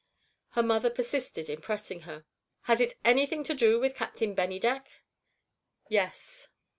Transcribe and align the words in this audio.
Her 0.53 0.63
mother 0.63 0.89
persisted 0.89 1.47
in 1.47 1.61
pressing 1.61 1.99
her. 2.09 2.25
"Has 2.61 2.81
it 2.81 2.97
anything 3.05 3.43
to 3.43 3.53
do 3.53 3.79
with 3.79 3.93
Captain 3.93 4.33
Bennydeck?" 4.35 5.03
"Yes." 5.89 6.47